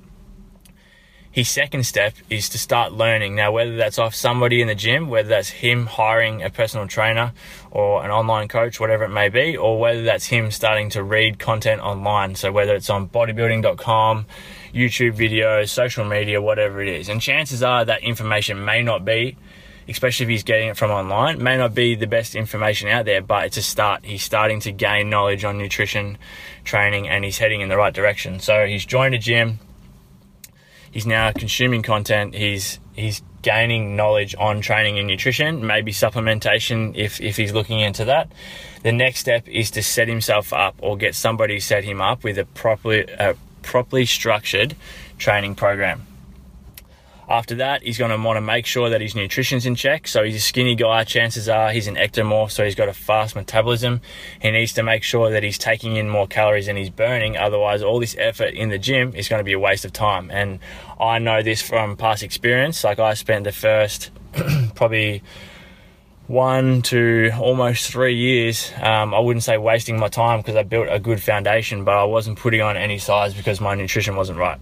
His 1.35 1.49
second 1.49 1.85
step 1.85 2.13
is 2.29 2.47
to 2.47 2.57
start 2.57 2.93
learning. 2.93 3.35
Now, 3.35 3.51
whether 3.51 3.75
that's 3.75 3.99
off 3.99 4.15
somebody 4.15 4.61
in 4.61 4.69
the 4.69 4.73
gym, 4.73 5.09
whether 5.09 5.27
that's 5.27 5.49
him 5.49 5.85
hiring 5.85 6.41
a 6.41 6.49
personal 6.49 6.87
trainer 6.87 7.33
or 7.71 8.05
an 8.05 8.09
online 8.09 8.47
coach, 8.47 8.79
whatever 8.79 9.03
it 9.03 9.09
may 9.09 9.27
be, 9.27 9.57
or 9.57 9.77
whether 9.77 10.01
that's 10.01 10.27
him 10.27 10.49
starting 10.49 10.89
to 10.91 11.03
read 11.03 11.37
content 11.37 11.81
online. 11.81 12.35
So, 12.35 12.53
whether 12.53 12.73
it's 12.73 12.89
on 12.89 13.09
bodybuilding.com, 13.09 14.25
YouTube 14.73 15.17
videos, 15.17 15.67
social 15.67 16.05
media, 16.05 16.41
whatever 16.41 16.81
it 16.81 16.87
is. 16.87 17.09
And 17.09 17.21
chances 17.21 17.61
are 17.61 17.83
that 17.83 18.01
information 18.01 18.63
may 18.63 18.81
not 18.81 19.03
be, 19.03 19.35
especially 19.89 20.23
if 20.23 20.29
he's 20.29 20.43
getting 20.43 20.69
it 20.69 20.77
from 20.77 20.89
online, 20.89 21.43
may 21.43 21.57
not 21.57 21.75
be 21.75 21.95
the 21.95 22.07
best 22.07 22.35
information 22.35 22.87
out 22.87 23.03
there, 23.03 23.21
but 23.21 23.47
it's 23.47 23.57
a 23.57 23.61
start. 23.61 24.05
He's 24.05 24.23
starting 24.23 24.61
to 24.61 24.71
gain 24.71 25.09
knowledge 25.09 25.43
on 25.43 25.57
nutrition, 25.57 26.17
training, 26.63 27.09
and 27.09 27.25
he's 27.25 27.39
heading 27.39 27.59
in 27.59 27.67
the 27.67 27.75
right 27.75 27.93
direction. 27.93 28.39
So, 28.39 28.65
he's 28.65 28.85
joined 28.85 29.15
a 29.15 29.19
gym 29.19 29.59
he's 30.95 31.05
now 31.05 31.29
consuming 31.33 31.83
content. 31.83 32.33
He's 32.33 32.79
he's 32.93 33.21
gaining 33.41 33.97
knowledge 33.97 34.33
on 34.39 34.61
training 34.61 34.97
and 34.97 35.07
nutrition, 35.07 35.67
maybe 35.67 35.91
supplementation 35.91 36.95
if 36.95 37.19
if 37.21 37.35
he's 37.35 37.51
looking 37.51 37.81
into 37.81 38.05
that. 38.05 38.31
The 38.81 38.93
next 38.93 39.19
step 39.19 39.47
is 39.47 39.69
to 39.71 39.83
set 39.83 40.07
himself 40.07 40.53
up 40.53 40.75
or 40.79 40.95
get 40.95 41.13
somebody 41.13 41.55
to 41.55 41.61
set 41.61 41.83
him 41.83 42.01
up 42.01 42.23
with 42.23 42.39
a 42.39 42.45
properly 42.45 43.01
a 43.19 43.35
properly 43.61 44.05
structured 44.05 44.75
training 45.17 45.55
program. 45.55 46.07
After 47.27 47.55
that, 47.55 47.81
he's 47.81 47.97
going 47.97 48.11
to 48.11 48.23
want 48.23 48.37
to 48.37 48.41
make 48.41 48.65
sure 48.65 48.89
that 48.89 49.01
his 49.01 49.15
nutrition's 49.15 49.65
in 49.65 49.75
check. 49.75 50.07
So 50.07 50.23
he's 50.23 50.35
a 50.35 50.39
skinny 50.39 50.75
guy. 50.75 51.03
Chances 51.03 51.49
are 51.49 51.71
he's 51.71 51.87
an 51.87 51.95
ectomorph, 51.95 52.51
so 52.51 52.63
he's 52.63 52.75
got 52.75 52.87
a 52.87 52.93
fast 52.93 53.35
metabolism. 53.35 54.01
He 54.39 54.51
needs 54.51 54.73
to 54.73 54.83
make 54.83 55.03
sure 55.03 55.31
that 55.31 55.41
he's 55.41 55.57
taking 55.57 55.95
in 55.95 56.09
more 56.09 56.27
calories 56.27 56.67
than 56.67 56.75
he's 56.75 56.91
burning. 56.91 57.35
Otherwise, 57.35 57.81
all 57.81 57.99
this 57.99 58.15
effort 58.19 58.53
in 58.53 58.69
the 58.69 58.77
gym 58.77 59.15
is 59.15 59.27
going 59.27 59.39
to 59.39 59.43
be 59.43 59.53
a 59.53 59.59
waste 59.59 59.85
of 59.85 59.93
time. 59.93 60.29
And 60.29 60.59
I 60.99 61.19
know 61.19 61.41
this 61.41 61.61
from 61.61 61.97
past 61.97 62.21
experience. 62.21 62.83
Like 62.83 62.99
I 62.99 63.15
spent 63.15 63.43
the 63.43 63.51
first 63.51 64.11
probably 64.75 65.23
one 66.27 66.81
to 66.83 67.31
almost 67.39 67.91
three 67.91 68.15
years. 68.15 68.71
Um, 68.81 69.13
I 69.13 69.19
wouldn't 69.19 69.43
say 69.43 69.57
wasting 69.57 69.97
my 69.99 70.09
time 70.09 70.39
because 70.39 70.55
I 70.55 70.63
built 70.63 70.87
a 70.89 70.99
good 70.99 71.21
foundation, 71.21 71.83
but 71.83 71.95
I 71.95 72.03
wasn't 72.03 72.37
putting 72.39 72.61
on 72.61 72.77
any 72.77 72.97
size 72.97 73.33
because 73.33 73.61
my 73.61 73.75
nutrition 73.75 74.15
wasn't 74.15 74.39
right. 74.39 74.59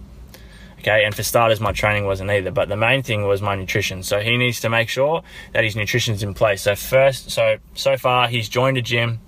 Okay, 0.84 1.02
and 1.06 1.14
for 1.14 1.22
starters, 1.22 1.60
my 1.60 1.72
training 1.72 2.04
wasn't 2.04 2.30
either. 2.30 2.50
But 2.50 2.68
the 2.68 2.76
main 2.76 3.02
thing 3.02 3.26
was 3.26 3.40
my 3.40 3.54
nutrition. 3.54 4.02
So 4.02 4.20
he 4.20 4.36
needs 4.36 4.60
to 4.60 4.68
make 4.68 4.90
sure 4.90 5.22
that 5.54 5.64
his 5.64 5.74
nutrition's 5.74 6.22
in 6.22 6.34
place. 6.34 6.60
So 6.60 6.76
first, 6.76 7.30
so 7.30 7.56
so 7.72 7.96
far 7.96 8.28
he's 8.28 8.50
joined 8.50 8.76
a 8.76 8.82
gym. 8.82 9.20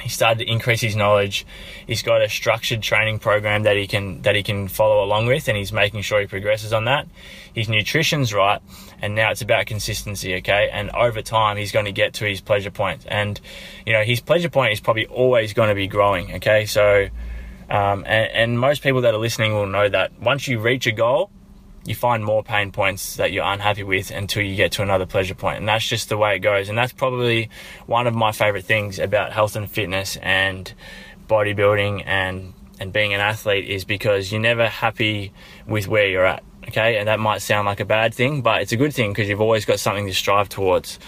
He 0.00 0.08
started 0.08 0.38
to 0.38 0.50
increase 0.50 0.80
his 0.80 0.96
knowledge. 0.96 1.46
He's 1.86 2.02
got 2.02 2.22
a 2.22 2.28
structured 2.30 2.80
training 2.80 3.18
program 3.18 3.64
that 3.64 3.76
he 3.76 3.86
can 3.86 4.22
that 4.22 4.34
he 4.34 4.42
can 4.42 4.66
follow 4.66 5.04
along 5.04 5.26
with, 5.26 5.46
and 5.46 5.58
he's 5.58 5.74
making 5.74 6.00
sure 6.00 6.20
he 6.20 6.26
progresses 6.26 6.72
on 6.72 6.86
that. 6.86 7.06
His 7.52 7.68
nutrition's 7.68 8.32
right, 8.32 8.62
and 9.02 9.14
now 9.14 9.30
it's 9.30 9.42
about 9.42 9.66
consistency. 9.66 10.36
Okay, 10.36 10.70
and 10.72 10.88
over 10.92 11.20
time 11.20 11.58
he's 11.58 11.70
going 11.70 11.84
to 11.84 11.92
get 11.92 12.14
to 12.14 12.24
his 12.24 12.40
pleasure 12.40 12.70
point, 12.70 13.04
and 13.08 13.38
you 13.84 13.92
know 13.92 14.04
his 14.04 14.20
pleasure 14.20 14.48
point 14.48 14.72
is 14.72 14.80
probably 14.80 15.04
always 15.04 15.52
going 15.52 15.68
to 15.68 15.74
be 15.74 15.86
growing. 15.86 16.36
Okay, 16.36 16.64
so 16.64 17.10
um, 17.70 18.04
and, 18.06 18.30
and 18.32 18.60
most 18.60 18.82
people 18.82 19.02
that 19.02 19.14
are 19.14 19.18
listening 19.18 19.52
will 19.54 19.66
know 19.66 19.88
that 19.88 20.18
once 20.20 20.48
you 20.48 20.58
reach 20.58 20.86
a 20.86 20.92
goal, 20.92 21.30
you 21.84 21.94
find 21.94 22.24
more 22.24 22.42
pain 22.42 22.72
points 22.72 23.16
that 23.16 23.32
you're 23.32 23.44
unhappy 23.44 23.82
with 23.82 24.10
until 24.10 24.42
you 24.42 24.56
get 24.56 24.72
to 24.72 24.82
another 24.82 25.06
pleasure 25.06 25.34
point. 25.34 25.58
And 25.58 25.68
that's 25.68 25.86
just 25.86 26.08
the 26.08 26.16
way 26.16 26.36
it 26.36 26.38
goes. 26.38 26.68
And 26.68 26.78
that's 26.78 26.92
probably 26.92 27.50
one 27.86 28.06
of 28.06 28.14
my 28.14 28.32
favorite 28.32 28.64
things 28.64 28.98
about 28.98 29.32
health 29.32 29.54
and 29.54 29.70
fitness 29.70 30.16
and 30.22 30.72
bodybuilding 31.28 32.02
and, 32.06 32.54
and 32.80 32.92
being 32.92 33.12
an 33.12 33.20
athlete 33.20 33.68
is 33.68 33.84
because 33.84 34.32
you're 34.32 34.40
never 34.40 34.66
happy 34.68 35.32
with 35.66 35.86
where 35.86 36.06
you're 36.06 36.24
at. 36.24 36.42
Okay. 36.68 36.96
And 36.96 37.08
that 37.08 37.20
might 37.20 37.42
sound 37.42 37.66
like 37.66 37.80
a 37.80 37.84
bad 37.84 38.14
thing, 38.14 38.40
but 38.40 38.62
it's 38.62 38.72
a 38.72 38.78
good 38.78 38.94
thing 38.94 39.12
because 39.12 39.28
you've 39.28 39.42
always 39.42 39.66
got 39.66 39.78
something 39.78 40.06
to 40.06 40.14
strive 40.14 40.48
towards. 40.48 40.98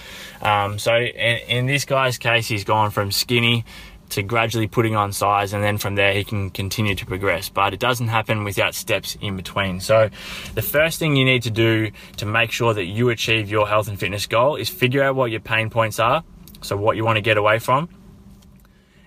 Um, 0.43 0.79
so 0.79 0.95
in, 0.95 1.39
in 1.49 1.67
this 1.67 1.87
guy's 1.87 2.19
case, 2.19 2.47
he's 2.47 2.65
gone 2.65 2.91
from 2.91 3.11
skinny 3.11 3.65
to 4.11 4.23
gradually 4.23 4.67
putting 4.67 4.97
on 4.97 5.13
size 5.13 5.53
and 5.53 5.63
then 5.63 5.79
from 5.79 5.95
there 5.95 6.13
he 6.13 6.25
can 6.25 6.51
continue 6.51 6.95
to 6.95 7.07
progress. 7.07 7.49
But 7.49 7.75
it 7.75 7.81
doesn't 7.81 8.09
happen 8.09 8.45
without 8.45 8.75
steps 8.75 9.17
in 9.21 9.37
between. 9.37 9.81
So 9.81 10.11
the 10.55 10.63
first 10.63 10.99
thing 10.99 11.17
you 11.17 11.25
need 11.25 11.43
to 11.43 11.51
do 11.51 11.91
to 12.19 12.27
make 12.27 12.51
sure 12.51 12.75
that 12.75 12.85
you 12.85 13.09
achieve 13.11 13.51
your 13.51 13.69
health 13.69 13.89
and 13.89 13.99
fitness 13.99 14.27
goal 14.27 14.57
is 14.57 14.69
figure 14.69 15.03
out 15.03 15.15
what 15.15 15.31
your 15.31 15.41
pain 15.41 15.71
points 15.71 15.99
are 15.99 16.25
so 16.63 16.77
what 16.77 16.97
you 16.97 17.05
want 17.05 17.17
to 17.17 17.23
get 17.23 17.37
away 17.37 17.59
from 17.59 17.89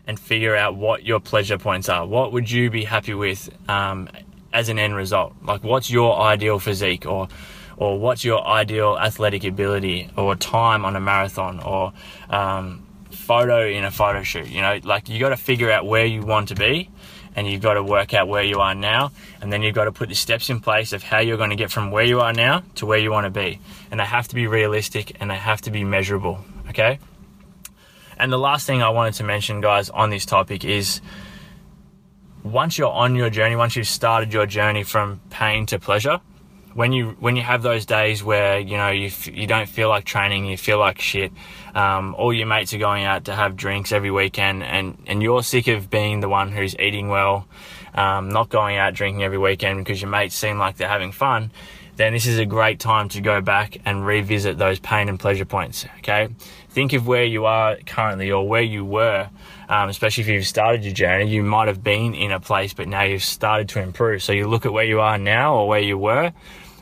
and 0.07 0.19
figure 0.19 0.55
out 0.55 0.75
what 0.75 1.03
your 1.03 1.19
pleasure 1.19 1.57
points 1.57 1.87
are. 1.89 2.05
What 2.05 2.31
would 2.31 2.49
you 2.49 2.69
be 2.69 2.83
happy 2.83 3.13
with 3.13 3.49
um, 3.69 4.09
as 4.51 4.69
an 4.69 4.79
end 4.79 4.95
result? 4.95 5.35
Like 5.43 5.63
what's 5.63 5.89
your 5.89 6.19
ideal 6.19 6.59
physique 6.59 7.05
or 7.05 7.27
or 7.77 7.97
what's 7.97 8.25
your 8.25 8.45
ideal 8.45 8.97
athletic 8.99 9.45
ability 9.45 10.09
or 10.17 10.35
time 10.35 10.83
on 10.83 10.95
a 10.95 10.99
marathon 10.99 11.61
or 11.61 11.93
um, 12.29 12.85
photo 13.29 13.67
in 13.67 13.83
a 13.83 13.91
photo 13.91 14.23
shoot. 14.23 14.47
You 14.47 14.63
know, 14.63 14.79
like 14.83 15.07
you 15.07 15.19
got 15.19 15.29
to 15.29 15.37
figure 15.37 15.69
out 15.69 15.85
where 15.85 16.03
you 16.03 16.23
want 16.23 16.47
to 16.47 16.55
be 16.55 16.89
and 17.35 17.47
you've 17.47 17.61
got 17.61 17.75
to 17.75 17.83
work 17.83 18.11
out 18.15 18.27
where 18.27 18.41
you 18.41 18.59
are 18.59 18.73
now 18.73 19.11
and 19.39 19.53
then 19.53 19.61
you've 19.61 19.75
got 19.75 19.83
to 19.83 19.91
put 19.91 20.09
the 20.09 20.15
steps 20.15 20.49
in 20.49 20.59
place 20.59 20.93
of 20.93 21.03
how 21.03 21.19
you're 21.19 21.37
going 21.37 21.51
to 21.51 21.55
get 21.55 21.69
from 21.69 21.91
where 21.91 22.03
you 22.03 22.21
are 22.21 22.33
now 22.33 22.63
to 22.73 22.87
where 22.87 22.97
you 22.97 23.11
want 23.11 23.25
to 23.25 23.29
be 23.29 23.59
and 23.91 23.99
they 23.99 24.03
have 24.03 24.27
to 24.27 24.33
be 24.33 24.47
realistic 24.47 25.15
and 25.19 25.29
they 25.29 25.35
have 25.35 25.61
to 25.61 25.69
be 25.69 25.83
measurable 25.83 26.43
okay 26.69 26.97
and 28.17 28.31
the 28.31 28.39
last 28.39 28.65
thing 28.65 28.81
i 28.81 28.89
wanted 28.89 29.13
to 29.13 29.23
mention 29.23 29.61
guys 29.61 29.91
on 29.91 30.09
this 30.09 30.25
topic 30.25 30.65
is 30.65 30.99
once 32.43 32.79
you're 32.79 32.91
on 32.91 33.13
your 33.13 33.29
journey 33.29 33.55
once 33.55 33.75
you've 33.75 33.87
started 33.87 34.33
your 34.33 34.47
journey 34.47 34.83
from 34.83 35.21
pain 35.29 35.67
to 35.67 35.77
pleasure 35.77 36.19
when 36.73 36.93
you 36.93 37.15
when 37.19 37.35
you 37.35 37.41
have 37.41 37.61
those 37.61 37.85
days 37.85 38.23
where 38.23 38.59
you 38.59 38.77
know 38.77 38.89
you 38.89 39.07
f- 39.07 39.27
you 39.27 39.47
don't 39.47 39.67
feel 39.67 39.89
like 39.89 40.05
training, 40.05 40.45
you 40.45 40.57
feel 40.57 40.79
like 40.79 40.99
shit. 40.99 41.31
Um, 41.73 42.15
all 42.15 42.33
your 42.33 42.47
mates 42.47 42.73
are 42.73 42.77
going 42.77 43.03
out 43.03 43.25
to 43.25 43.35
have 43.35 43.55
drinks 43.55 43.91
every 43.91 44.11
weekend, 44.11 44.63
and 44.63 44.97
and 45.07 45.21
you're 45.21 45.43
sick 45.43 45.67
of 45.67 45.89
being 45.89 46.19
the 46.19 46.29
one 46.29 46.51
who's 46.51 46.75
eating 46.79 47.07
well, 47.09 47.47
um, 47.93 48.29
not 48.29 48.49
going 48.49 48.77
out 48.77 48.93
drinking 48.93 49.23
every 49.23 49.37
weekend 49.37 49.79
because 49.79 50.01
your 50.01 50.09
mates 50.09 50.35
seem 50.35 50.57
like 50.57 50.77
they're 50.77 50.87
having 50.87 51.11
fun. 51.11 51.51
Then 51.99 52.13
this 52.13 52.27
is 52.27 52.39
a 52.39 52.45
great 52.45 52.79
time 52.79 53.09
to 53.09 53.19
go 53.19 53.41
back 53.41 53.81
and 53.83 54.05
revisit 54.07 54.57
those 54.57 54.79
pain 54.79 55.09
and 55.09 55.19
pleasure 55.19 55.43
points. 55.43 55.85
Okay, 55.97 56.29
think 56.69 56.93
of 56.93 57.05
where 57.05 57.25
you 57.25 57.43
are 57.43 57.75
currently 57.85 58.31
or 58.31 58.47
where 58.47 58.61
you 58.61 58.85
were. 58.85 59.29
Um, 59.67 59.89
especially 59.89 60.21
if 60.21 60.29
you've 60.29 60.47
started 60.47 60.85
your 60.85 60.93
journey, 60.93 61.27
you 61.27 61.43
might 61.43 61.67
have 61.67 61.83
been 61.83 62.15
in 62.15 62.31
a 62.31 62.39
place, 62.39 62.73
but 62.73 62.87
now 62.87 63.01
you've 63.01 63.21
started 63.21 63.67
to 63.69 63.81
improve. 63.81 64.23
So 64.23 64.31
you 64.31 64.47
look 64.47 64.65
at 64.65 64.71
where 64.71 64.85
you 64.85 65.01
are 65.01 65.17
now 65.17 65.55
or 65.55 65.67
where 65.67 65.81
you 65.81 65.97
were, 65.97 66.31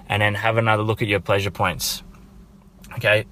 and 0.08 0.22
then 0.22 0.36
have 0.36 0.58
another 0.58 0.84
look 0.84 1.02
at 1.02 1.08
your 1.08 1.20
pleasure 1.20 1.50
points. 1.50 2.04
Okay, 2.94 3.26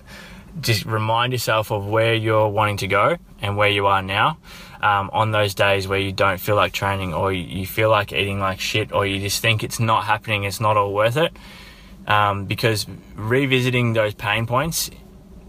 just 0.61 0.85
remind 0.85 1.33
yourself 1.33 1.71
of 1.71 1.85
where 1.85 2.15
you're 2.15 2.49
wanting 2.49 2.77
to 2.77 2.87
go 2.87 3.17
and 3.43 3.57
where 3.57 3.69
you 3.69 3.85
are 3.85 4.01
now. 4.01 4.39
Um, 4.81 5.11
on 5.13 5.29
those 5.29 5.53
days 5.53 5.87
where 5.87 5.99
you 5.99 6.13
don't 6.13 6.39
feel 6.39 6.55
like 6.55 6.73
training 6.73 7.13
or 7.13 7.31
you 7.31 7.67
feel 7.67 7.91
like 7.91 8.11
eating 8.11 8.39
like 8.39 8.59
shit 8.59 8.91
or 8.91 9.05
you 9.05 9.19
just 9.19 9.39
think 9.39 9.63
it's 9.63 9.79
not 9.79 10.05
happening, 10.05 10.45
it's 10.45 10.59
not 10.59 10.77
all 10.77 10.91
worth 10.91 11.17
it. 11.17 11.37
Um, 12.07 12.45
because 12.45 12.85
revisiting 13.15 13.93
those 13.93 14.13
pain 14.13 14.45
points 14.45 14.91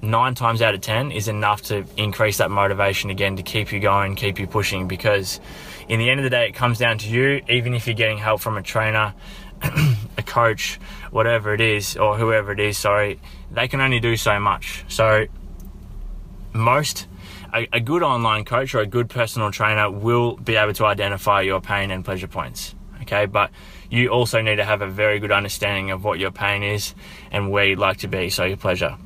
nine 0.02 0.34
times 0.34 0.62
out 0.62 0.74
of 0.74 0.80
ten 0.80 1.10
is 1.10 1.28
enough 1.28 1.62
to 1.62 1.84
increase 1.96 2.38
that 2.38 2.50
motivation 2.50 3.10
again 3.10 3.36
to 3.36 3.42
keep 3.42 3.72
you 3.72 3.80
going, 3.80 4.14
keep 4.14 4.38
you 4.38 4.46
pushing. 4.46 4.88
Because 4.88 5.40
in 5.88 5.98
the 5.98 6.10
end 6.10 6.20
of 6.20 6.24
the 6.24 6.30
day, 6.30 6.46
it 6.46 6.54
comes 6.54 6.78
down 6.78 6.98
to 6.98 7.08
you. 7.08 7.42
Even 7.48 7.74
if 7.74 7.86
you're 7.86 7.94
getting 7.94 8.18
help 8.18 8.40
from 8.40 8.56
a 8.56 8.62
trainer, 8.62 9.14
a 9.62 10.22
coach, 10.22 10.78
whatever 11.10 11.54
it 11.54 11.60
is, 11.60 11.96
or 11.96 12.16
whoever 12.16 12.52
it 12.52 12.60
is, 12.60 12.78
sorry, 12.78 13.20
they 13.50 13.68
can 13.68 13.80
only 13.80 14.00
do 14.00 14.16
so 14.16 14.38
much. 14.38 14.84
So, 14.88 15.26
most, 16.52 17.06
a, 17.54 17.68
a, 17.72 17.80
good 17.80 18.02
online 18.02 18.44
coach 18.44 18.74
or 18.74 18.80
a 18.80 18.86
good 18.86 19.08
personal 19.08 19.50
trainer 19.50 19.90
will 19.90 20.36
be 20.36 20.56
able 20.56 20.72
to 20.74 20.86
identify 20.86 21.42
your 21.42 21.60
pain 21.60 21.90
and 21.90 22.04
pleasure 22.04 22.28
points. 22.28 22.74
Okay, 23.02 23.26
but 23.26 23.50
you 23.90 24.08
also 24.08 24.40
need 24.40 24.56
to 24.56 24.64
have 24.64 24.82
a 24.82 24.88
very 24.88 25.18
good 25.18 25.32
understanding 25.32 25.90
of 25.90 26.04
what 26.04 26.18
your 26.18 26.30
pain 26.30 26.62
is 26.62 26.94
and 27.30 27.50
where 27.50 27.64
you'd 27.64 27.78
like 27.78 27.98
to 27.98 28.08
be, 28.08 28.30
so 28.30 28.44
your 28.44 28.56
pleasure. 28.56 28.96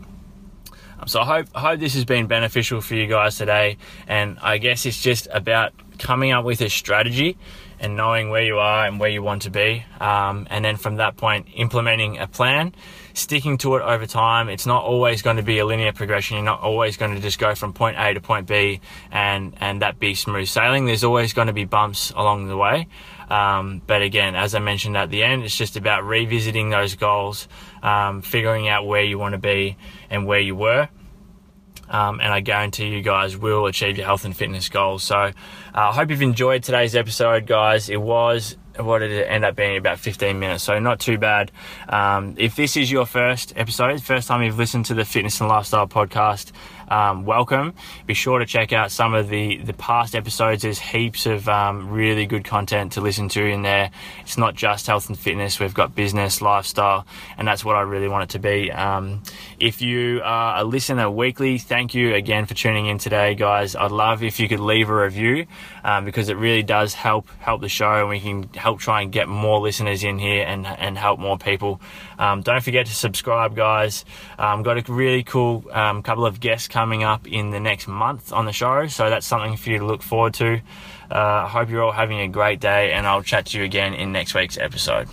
So 1.07 1.21
I 1.21 1.25
hope 1.25 1.47
I 1.55 1.61
hope 1.61 1.81
this 1.81 1.95
has 1.95 2.05
been 2.05 2.27
beneficial 2.27 2.81
for 2.81 2.95
you 2.95 3.07
guys 3.07 3.37
today, 3.37 3.79
and 4.07 4.39
I 4.43 4.59
guess 4.59 4.85
it's 4.85 5.01
just 5.01 5.29
about 5.33 5.73
coming 5.99 6.33
up 6.33 6.45
with 6.45 6.61
a 6.61 6.69
strategy 6.69 7.39
and 7.81 7.97
knowing 7.97 8.29
where 8.29 8.43
you 8.43 8.59
are 8.59 8.87
and 8.87 9.01
where 9.01 9.09
you 9.09 9.23
want 9.23 9.43
to 9.43 9.51
be. 9.51 9.85
Um, 10.01 10.47
and 10.51 10.65
then 10.65 10.77
from 10.77 10.97
that 10.97 11.17
point, 11.17 11.47
implementing 11.55 12.19
a 12.19 12.27
plan, 12.27 12.75
sticking 13.15 13.57
to 13.59 13.77
it 13.77 13.83
over 13.83 14.07
time. 14.07 14.51
It's 14.51 14.67
not 14.67 14.85
always 14.85 15.23
going 15.23 15.39
to 15.39 15.43
be 15.43 15.59
a 15.59 15.67
linear 15.67 15.93
progression. 15.93 16.37
You're 16.37 16.45
not 16.45 16.61
always 16.61 16.99
going 16.99 17.15
to 17.15 17.21
just 17.21 17.39
go 17.39 17.55
from 17.55 17.73
point 17.73 17.97
A 17.99 18.13
to 18.13 18.21
point 18.21 18.47
B 18.47 18.81
and, 19.11 19.55
and 19.61 19.81
that 19.81 19.99
be 19.99 20.15
smooth 20.15 20.47
sailing. 20.47 20.85
There's 20.85 21.05
always 21.05 21.33
going 21.33 21.47
to 21.47 21.55
be 21.55 21.65
bumps 21.65 22.11
along 22.11 22.49
the 22.49 22.57
way. 22.57 22.87
Um, 23.31 23.81
but 23.87 24.03
again, 24.03 24.35
as 24.35 24.55
I 24.55 24.59
mentioned 24.59 24.97
at 24.97 25.09
the 25.09 25.23
end, 25.23 25.45
it's 25.45 25.57
just 25.57 25.77
about 25.77 26.05
revisiting 26.05 26.71
those 26.71 26.97
goals, 26.97 27.47
um, 27.83 28.23
figuring 28.23 28.69
out 28.69 28.87
where 28.87 29.03
you 29.03 29.19
want 29.19 29.33
to 29.33 29.39
be 29.39 29.77
and 30.11 30.27
where 30.27 30.41
you 30.41 30.57
were 30.57 30.89
um, 31.91 32.21
and 32.21 32.33
I 32.33 32.41
guarantee 32.41 32.89
you 32.89 33.03
guys 33.03 33.37
will 33.37 33.67
achieve 33.67 33.97
your 33.97 34.07
health 34.07 34.25
and 34.25 34.35
fitness 34.35 34.69
goals. 34.69 35.03
So 35.03 35.17
uh, 35.17 35.33
I 35.75 35.93
hope 35.93 36.11
you've 36.11 36.23
enjoyed 36.23 36.63
today's 36.63 36.95
episode, 36.95 37.47
guys. 37.47 37.91
It 37.91 38.01
was 38.01 38.57
what 38.79 39.01
did 39.01 39.11
it 39.11 39.25
end 39.25 39.45
up 39.45 39.57
being 39.57 39.77
about 39.77 39.99
15 39.99 40.39
minutes 40.39 40.65
so 40.65 40.79
not 40.79 41.01
too 41.01 41.19
bad. 41.19 41.51
Um, 41.89 42.35
if 42.39 42.57
this 42.57 42.77
is 42.77 42.91
your 42.91 43.07
first 43.07 43.53
episode 43.57 44.03
first 44.03 44.29
time 44.29 44.43
you've 44.43 44.59
listened 44.59 44.87
to 44.87 44.95
the 44.95 45.05
fitness 45.05 45.41
and 45.41 45.49
lifestyle 45.49 45.87
podcast 45.87 46.53
um, 46.91 47.25
welcome. 47.25 47.75
Be 48.07 48.15
sure 48.15 48.41
to 48.41 48.47
check 48.47 48.73
out 48.73 48.91
some 48.91 49.15
of 49.15 49.29
the 49.29 49.59
the 49.59 49.73
past 49.73 50.17
episodes. 50.17 50.63
There's 50.63 50.81
heaps 50.81 51.25
of 51.25 51.49
um, 51.49 51.89
really 51.91 52.27
good 52.27 52.45
content 52.45 52.93
to 52.93 53.01
listen 53.01 53.29
to 53.31 53.45
in 53.45 53.63
there. 53.63 53.93
It's 54.23 54.37
not 54.37 54.57
just 54.57 54.89
health 54.89 55.09
and 55.09 55.17
fitness. 55.17 55.61
We've 55.61 55.73
got 55.73 55.95
business 55.95 56.43
lifestyle 56.43 57.07
and 57.39 57.47
that's 57.47 57.65
what 57.65 57.77
i 57.77 57.83
really 57.83 58.09
want 58.09 58.25
it 58.25 58.31
to 58.31 58.39
be. 58.39 58.73
Um, 58.73 59.23
if 59.59 59.81
you 59.81 60.21
are 60.25 60.61
a 60.61 60.65
listener 60.65 61.09
weekly 61.11 61.59
thank 61.59 61.95
you 61.95 62.15
again 62.15 62.47
for 62.47 62.55
tuning 62.55 62.87
in 62.87 62.99
today 62.99 63.35
guys. 63.35 63.77
I'd 63.77 63.93
love 63.93 64.23
if 64.25 64.41
you 64.41 64.49
could 64.49 64.61
leave 64.61 64.91
a 64.91 64.95
review 64.95 65.47
um, 65.85 66.05
because 66.05 66.29
it 66.29 66.37
really 66.37 66.63
does 66.63 66.95
help 66.95 67.29
help 67.39 67.61
the 67.61 67.69
show 67.69 68.01
and 68.01 68.09
we 68.09 68.21
can 68.21 68.49
help 68.61 68.79
try 68.79 69.03
and 69.03 69.11
get 69.11 69.29
more 69.29 69.59
listeners 69.61 70.05
in 70.05 70.19
here 70.19 70.45
and, 70.47 70.67
and 70.67 70.97
help 70.97 71.19
more 71.19 71.39
people. 71.39 71.81
Um, 72.19 72.43
don't 72.43 72.63
forget 72.63 72.87
to 72.87 72.95
subscribe, 72.95 73.57
guys. 73.57 74.05
Um, 74.39 74.63
got 74.63 74.77
a 74.79 74.93
really 74.93 75.23
cool 75.23 75.65
um, 75.73 76.03
couple 76.03 76.27
of 76.27 76.41
guests 76.41 76.69
coming 76.69 77.03
up 77.03 77.27
in 77.27 77.51
the 77.51 77.61
next 77.61 77.89
month 77.89 78.33
on 78.33 78.45
the 78.45 78.53
show, 78.53 78.87
so 78.87 79.11
that's 79.11 79.27
something 79.27 79.57
for 79.57 79.71
you 79.71 79.79
to 79.79 79.87
look 79.87 80.03
forward 80.03 80.35
to. 80.35 80.61
Uh, 81.11 81.45
I 81.45 81.49
hope 81.49 81.71
you're 81.71 81.83
all 81.83 81.93
having 81.93 82.21
a 82.21 82.29
great 82.29 82.61
day, 82.61 82.93
and 82.93 83.07
I'll 83.07 83.23
chat 83.23 83.47
to 83.47 83.59
you 83.59 83.65
again 83.65 83.95
in 83.95 84.13
next 84.13 84.35
week's 84.35 84.59
episode. 84.59 85.09